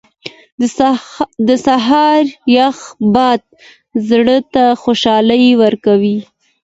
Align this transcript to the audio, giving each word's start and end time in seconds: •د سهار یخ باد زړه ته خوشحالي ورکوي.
•د 1.47 1.49
سهار 1.65 2.23
یخ 2.57 2.77
باد 3.13 3.41
زړه 4.09 4.37
ته 4.53 4.63
خوشحالي 4.81 5.43
ورکوي. 5.63 6.17